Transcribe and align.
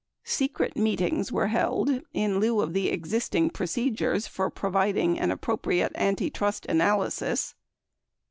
Secret 0.23 0.75
meetings 0.75 1.31
were 1.31 1.45
held 1.49 2.01
in 2.11 2.39
lieu 2.39 2.59
of 2.59 2.73
the 2.73 2.89
existing 2.89 3.51
procedures 3.51 4.25
for 4.25 4.49
providing 4.49 5.19
appropriate 5.19 5.91
antitrust 5.93 6.65
analysis: 6.65 7.51
2. 7.51 7.55